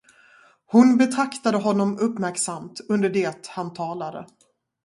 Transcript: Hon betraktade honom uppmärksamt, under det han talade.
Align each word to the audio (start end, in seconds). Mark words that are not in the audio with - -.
Hon 0.65 0.97
betraktade 0.97 1.57
honom 1.57 1.97
uppmärksamt, 1.97 2.81
under 2.89 3.09
det 3.09 3.47
han 3.47 3.73
talade. 3.73 4.27